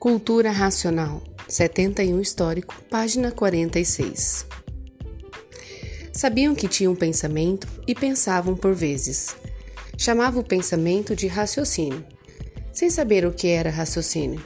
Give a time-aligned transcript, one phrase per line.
[0.00, 4.46] Cultura Racional, 71 Histórico, página 46.
[6.10, 9.36] Sabiam que tinham pensamento e pensavam por vezes.
[9.98, 12.02] Chamava o pensamento de raciocínio,
[12.72, 14.42] sem saber o que era raciocínio.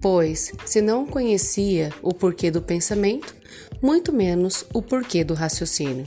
[0.00, 3.32] Pois, se não conhecia o porquê do pensamento,
[3.80, 6.04] muito menos o porquê do raciocínio.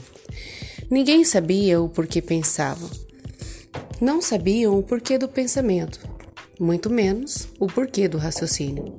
[0.90, 2.86] Ninguém sabia o porquê pensava.
[3.98, 6.17] Não sabiam o porquê do pensamento,
[6.58, 8.96] muito menos o porquê do raciocínio.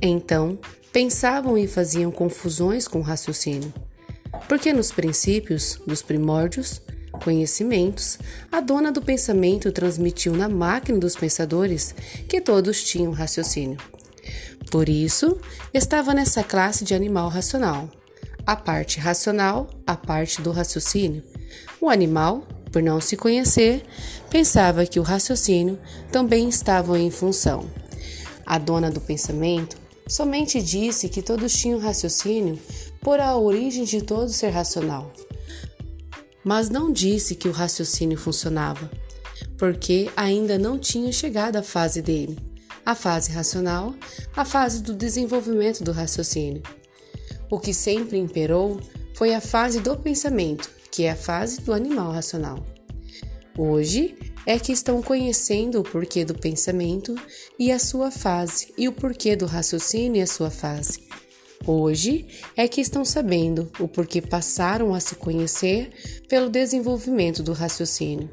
[0.00, 0.58] Então,
[0.92, 3.72] pensavam e faziam confusões com o raciocínio,
[4.48, 6.80] porque nos princípios, dos primórdios,
[7.22, 8.18] conhecimentos,
[8.50, 11.94] a dona do pensamento transmitiu na máquina dos pensadores
[12.28, 13.78] que todos tinham raciocínio.
[14.70, 15.38] Por isso,
[15.74, 17.90] estava nessa classe de animal racional.
[18.46, 21.22] A parte racional, a parte do raciocínio.
[21.80, 23.84] O animal, por não se conhecer,
[24.28, 25.78] pensava que o raciocínio
[26.10, 27.68] também estava em função.
[28.46, 29.76] A dona do pensamento
[30.08, 32.58] somente disse que todos tinham raciocínio
[33.00, 35.12] por a origem de todo ser racional.
[36.44, 38.90] Mas não disse que o raciocínio funcionava,
[39.58, 42.38] porque ainda não tinha chegado à fase dele,
[42.84, 43.94] a fase racional,
[44.34, 46.62] a fase do desenvolvimento do raciocínio.
[47.50, 48.80] O que sempre imperou
[49.14, 52.64] foi a fase do pensamento, que é a fase do animal racional.
[53.56, 57.14] Hoje é que estão conhecendo o porquê do pensamento
[57.58, 61.08] e a sua fase, e o porquê do raciocínio e a sua fase.
[61.66, 65.92] Hoje é que estão sabendo o porquê passaram a se conhecer
[66.26, 68.30] pelo desenvolvimento do raciocínio.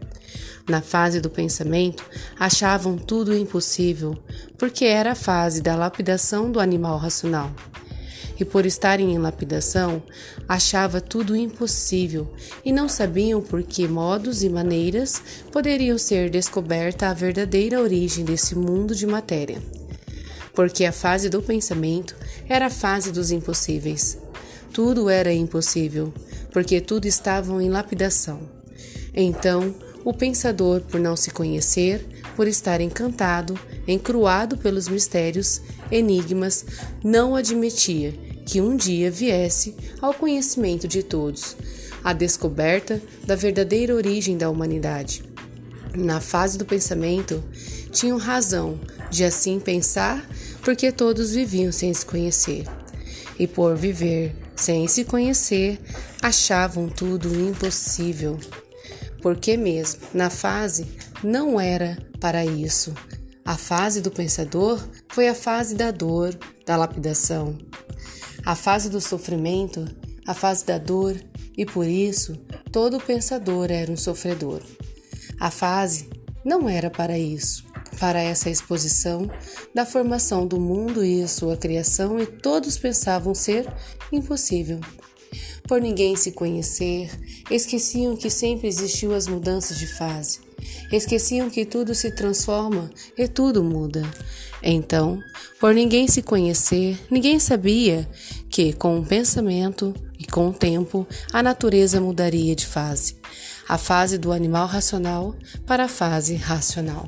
[0.67, 2.05] Na fase do pensamento,
[2.39, 4.17] achavam tudo impossível,
[4.57, 7.51] porque era a fase da lapidação do animal racional
[8.39, 10.01] e por estarem em lapidação,
[10.47, 12.31] achava tudo impossível
[12.63, 15.21] e não sabiam por que modos e maneiras
[15.51, 19.61] poderiam ser descoberta a verdadeira origem desse mundo de matéria.
[20.53, 22.15] Porque a fase do pensamento
[22.47, 24.17] era a fase dos impossíveis.
[24.73, 26.13] Tudo era impossível,
[26.51, 28.39] porque tudo estava em lapidação.
[29.13, 32.05] Então, o pensador, por não se conhecer,
[32.35, 35.61] por estar encantado, encruado pelos mistérios,
[35.91, 36.65] enigmas,
[37.03, 41.57] não admitia que um dia viesse ao conhecimento de todos,
[42.01, 45.21] a descoberta da verdadeira origem da humanidade.
[45.93, 47.43] Na fase do pensamento,
[47.91, 48.79] tinham razão
[49.11, 50.25] de assim pensar,
[50.63, 52.65] porque todos viviam sem se conhecer.
[53.37, 55.77] E por viver sem se conhecer,
[56.21, 58.39] achavam tudo impossível.
[59.21, 60.87] Porque mesmo na fase
[61.21, 62.93] não era para isso.
[63.43, 67.57] A fase do pensador foi a fase da dor, da lapidação,
[68.47, 69.85] a fase do sofrimento,
[70.25, 71.21] a fase da dor,
[71.57, 72.37] e por isso
[72.71, 74.61] todo pensador era um sofredor.
[75.37, 76.09] A fase
[76.45, 77.65] não era para isso,
[77.99, 79.29] para essa exposição
[79.75, 83.67] da formação do mundo e a sua criação, e todos pensavam ser
[84.13, 84.79] impossível.
[85.67, 87.09] Por ninguém se conhecer,
[87.51, 90.39] esqueciam que sempre existiu as mudanças de fase.
[90.89, 94.09] Esqueciam que tudo se transforma e tudo muda.
[94.63, 95.21] Então,
[95.59, 98.07] por ninguém se conhecer, ninguém sabia
[98.57, 103.15] que, com o pensamento e com o tempo, a natureza mudaria de fase
[103.69, 107.07] a fase do animal racional para a fase racional.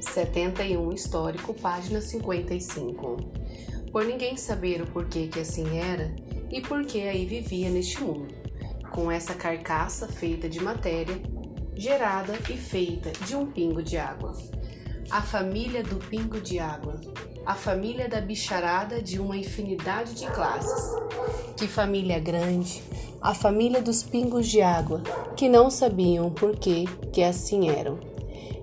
[0.00, 3.18] Setenta e um histórico, página cinquenta e cinco.
[3.92, 6.16] Por ninguém saber o porquê que assim era
[6.50, 8.34] e por que aí vivia neste mundo,
[8.90, 11.35] com essa carcaça feita de matéria
[11.76, 14.32] gerada e feita de um pingo de água.
[15.10, 16.98] A família do pingo de água,
[17.44, 20.96] a família da bicharada de uma infinidade de classes.
[21.54, 22.82] Que família grande,
[23.20, 25.02] a família dos pingos de água,
[25.36, 27.98] que não sabiam por que que assim eram.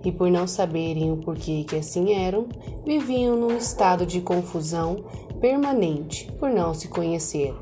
[0.03, 2.49] E por não saberem o porquê que assim eram,
[2.85, 5.05] viviam num estado de confusão
[5.39, 7.53] permanente por não se conhecer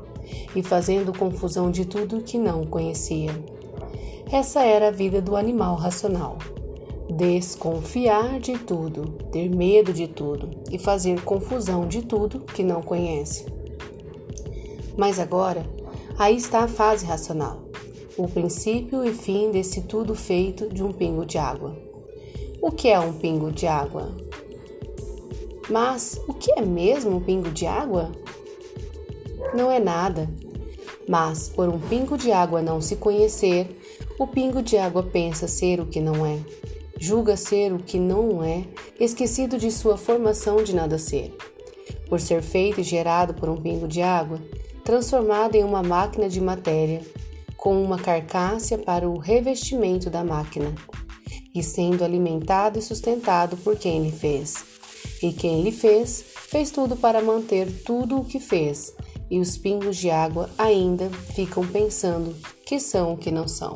[0.56, 3.51] e fazendo confusão de tudo que não conheciam.
[4.32, 6.38] Essa era a vida do animal racional.
[7.10, 13.44] Desconfiar de tudo, ter medo de tudo e fazer confusão de tudo que não conhece.
[14.96, 15.66] Mas agora,
[16.18, 17.60] aí está a fase racional,
[18.16, 21.76] o princípio e fim desse tudo feito de um pingo de água.
[22.62, 24.16] O que é um pingo de água?
[25.68, 28.10] Mas o que é mesmo um pingo de água?
[29.54, 30.26] Não é nada.
[31.06, 33.81] Mas por um pingo de água não se conhecer,
[34.18, 36.38] o pingo de água pensa ser o que não é,
[36.98, 38.64] julga ser o que não é,
[39.00, 41.36] esquecido de sua formação de nada ser.
[42.08, 44.40] Por ser feito e gerado por um pingo de água,
[44.84, 47.00] transformado em uma máquina de matéria,
[47.56, 50.72] com uma carcaça para o revestimento da máquina,
[51.54, 54.64] e sendo alimentado e sustentado por quem lhe fez.
[55.22, 58.94] E quem lhe fez, fez tudo para manter tudo o que fez,
[59.30, 62.34] e os pingos de água ainda ficam pensando
[62.66, 63.74] que são o que não são.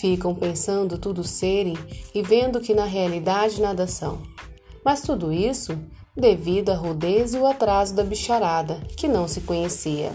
[0.00, 1.76] Ficam pensando tudo serem
[2.14, 4.22] e vendo que na realidade nada são.
[4.84, 5.76] Mas tudo isso
[6.16, 10.12] devido à rudez e o atraso da bicharada, que não se conhecia.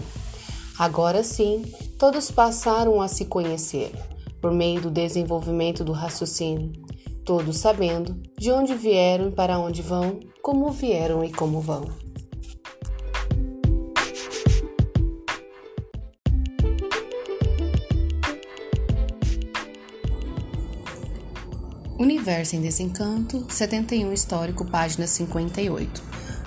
[0.78, 1.62] Agora sim,
[1.98, 3.92] todos passaram a se conhecer,
[4.40, 6.72] por meio do desenvolvimento do raciocínio,
[7.24, 12.03] todos sabendo de onde vieram e para onde vão, como vieram e como vão.
[22.04, 26.02] Universo em Desencanto, 71 Histórico, página 58.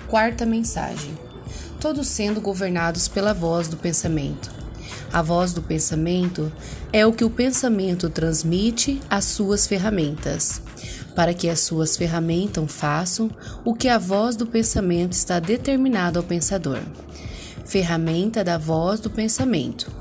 [0.07, 1.18] Quarta mensagem.
[1.80, 4.51] Todos sendo governados pela voz do pensamento.
[5.12, 6.51] A voz do pensamento
[6.94, 10.62] é o que o pensamento transmite às suas ferramentas,
[11.15, 13.27] para que as suas ferramentas façam
[13.65, 16.81] o que a voz do pensamento está determinado ao pensador.
[17.65, 19.92] Ferramenta da voz do pensamento.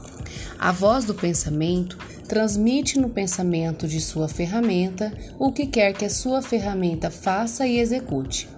[0.58, 1.96] A voz do pensamento
[2.26, 7.78] transmite no pensamento de sua ferramenta o que quer que a sua ferramenta faça e
[7.78, 8.48] execute.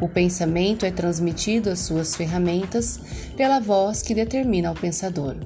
[0.00, 2.98] O pensamento é transmitido às suas ferramentas
[3.36, 5.36] pela voz que determina ao pensador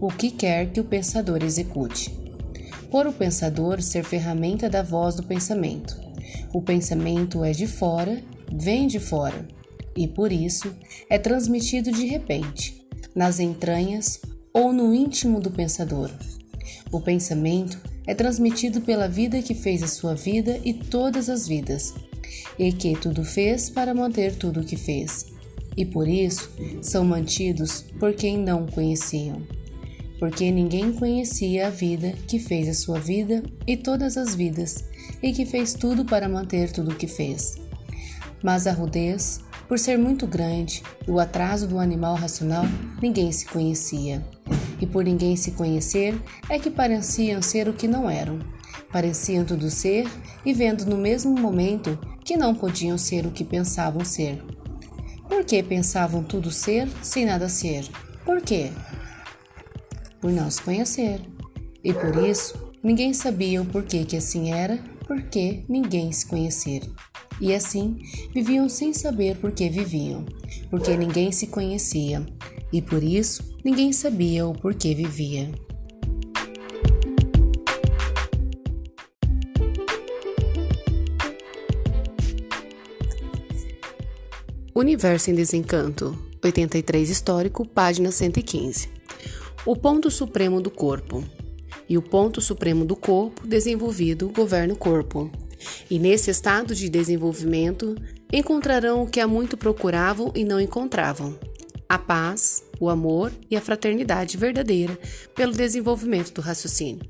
[0.00, 2.10] o que quer que o pensador execute.
[2.90, 6.00] Por o pensador ser ferramenta da voz do pensamento.
[6.52, 8.20] O pensamento é de fora,
[8.50, 9.46] vem de fora,
[9.94, 10.74] e por isso
[11.08, 12.82] é transmitido de repente,
[13.14, 14.20] nas entranhas
[14.52, 16.10] ou no íntimo do pensador.
[16.92, 21.94] O pensamento é transmitido pela vida que fez a sua vida e todas as vidas,
[22.58, 25.26] e que tudo fez para manter tudo o que fez.
[25.76, 26.50] E por isso
[26.82, 29.40] são mantidos por quem não conheciam.
[30.18, 34.84] Porque ninguém conhecia a vida que fez a sua vida e todas as vidas,
[35.22, 37.56] e que fez tudo para manter tudo o que fez.
[38.42, 42.64] Mas a rudez, por ser muito grande, e o atraso do animal racional,
[43.00, 44.22] ninguém se conhecia
[44.80, 48.38] e por ninguém se conhecer, é que pareciam ser o que não eram.
[48.90, 50.08] Pareciam tudo ser
[50.44, 54.42] e vendo no mesmo momento que não podiam ser o que pensavam ser.
[55.28, 57.88] Por que pensavam tudo ser sem nada ser?
[58.24, 58.70] Por quê?
[60.20, 61.20] Por não se conhecer.
[61.84, 66.82] E por isso, ninguém sabia o porquê que assim era, porque ninguém se conhecer.
[67.40, 67.98] E assim,
[68.34, 70.26] viviam sem saber por que viviam,
[70.68, 72.26] porque ninguém se conhecia,
[72.72, 75.50] e por isso ninguém sabia o porquê vivia.
[84.74, 88.88] Universo em Desencanto, 83 Histórico, página 115.
[89.66, 91.22] O ponto supremo do corpo.
[91.86, 95.30] E o ponto supremo do corpo desenvolvido governa o corpo.
[95.90, 97.94] E nesse estado de desenvolvimento
[98.32, 101.38] encontrarão o que há muito procuravam e não encontravam:
[101.90, 104.96] a paz, o amor e a fraternidade verdadeira
[105.34, 107.02] pelo desenvolvimento do raciocínio.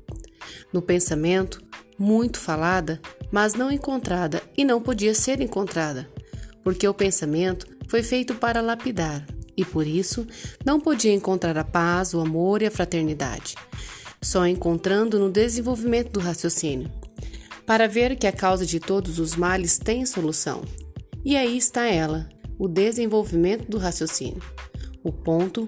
[0.73, 1.61] No pensamento,
[1.99, 2.99] muito falada,
[3.31, 6.09] mas não encontrada e não podia ser encontrada,
[6.63, 9.23] porque o pensamento foi feito para lapidar
[9.55, 10.25] e por isso
[10.65, 13.53] não podia encontrar a paz, o amor e a fraternidade,
[14.19, 16.91] só encontrando no desenvolvimento do raciocínio,
[17.67, 20.63] para ver que a causa de todos os males tem solução.
[21.23, 22.27] E aí está ela,
[22.57, 24.41] o desenvolvimento do raciocínio
[25.03, 25.67] o ponto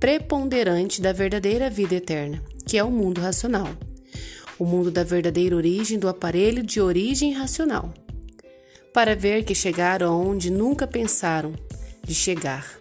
[0.00, 3.68] preponderante da verdadeira vida eterna, que é o mundo racional,
[4.58, 7.94] o mundo da verdadeira origem do aparelho de origem racional,
[8.92, 11.54] para ver que chegaram aonde nunca pensaram
[12.02, 12.76] de chegar,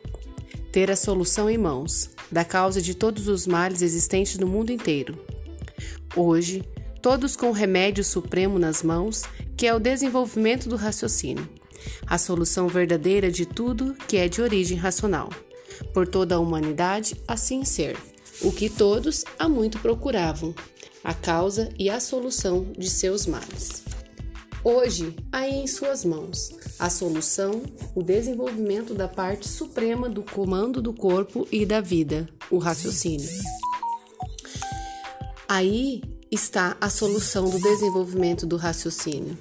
[0.72, 5.16] ter a solução em mãos da causa de todos os males existentes no mundo inteiro.
[6.16, 6.64] Hoje,
[7.02, 9.24] todos com o remédio supremo nas mãos,
[9.56, 11.48] que é o desenvolvimento do raciocínio,
[12.08, 15.30] a solução verdadeira de tudo que é de origem racional
[15.94, 17.98] por toda a humanidade assim ser,
[18.42, 20.54] o que todos há muito procuravam,
[21.04, 23.84] a causa e a solução de seus males.
[24.64, 27.64] Hoje, aí em suas mãos, a solução,
[27.96, 33.28] o desenvolvimento da parte suprema do comando do corpo e da vida, o raciocínio.
[35.50, 39.38] Aí está a solução do desenvolvimento do raciocínio.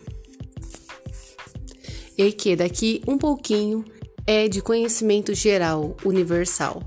[2.16, 3.84] E que daqui um pouquinho
[4.26, 6.82] é de conhecimento geral universal.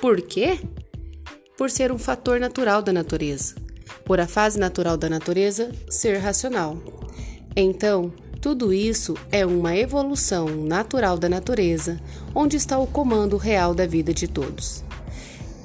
[0.00, 0.58] Por quê?
[1.56, 3.56] Por ser um fator natural da natureza,
[4.04, 6.78] por a fase natural da natureza ser racional.
[7.56, 12.00] Então, tudo isso é uma evolução natural da natureza,
[12.34, 14.84] onde está o comando real da vida de todos.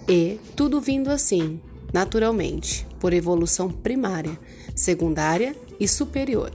[0.10, 1.62] E tudo vindo assim,
[1.94, 4.38] naturalmente, por evolução primária,
[4.76, 6.52] secundária e superior.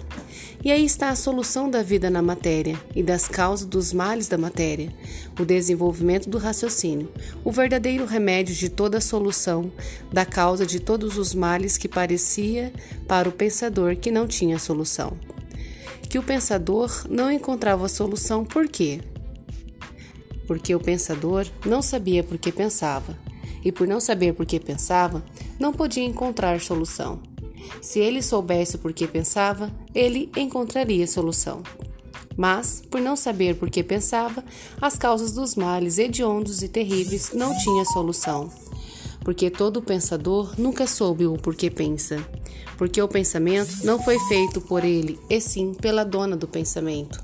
[0.64, 4.36] E aí está a solução da vida na matéria e das causas dos males da
[4.36, 4.92] matéria,
[5.38, 7.08] o desenvolvimento do raciocínio,
[7.44, 9.70] o verdadeiro remédio de toda solução
[10.12, 12.72] da causa de todos os males que parecia
[13.06, 15.16] para o pensador que não tinha solução.
[16.08, 19.00] Que o pensador não encontrava solução por quê?
[20.46, 23.16] Porque o pensador não sabia por que pensava,
[23.68, 25.22] e por não saber por que pensava,
[25.60, 27.20] não podia encontrar solução.
[27.82, 31.62] Se ele soubesse por que pensava, ele encontraria solução.
[32.34, 34.42] Mas, por não saber por que pensava,
[34.80, 38.50] as causas dos males hediondos e terríveis não tinha solução.
[39.22, 42.26] Porque todo pensador nunca soube o porquê pensa.
[42.78, 47.22] Porque o pensamento não foi feito por ele, e sim pela dona do pensamento.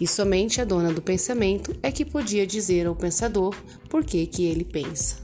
[0.00, 3.52] E somente a dona do pensamento é que podia dizer ao pensador
[3.88, 5.21] por que que ele pensa.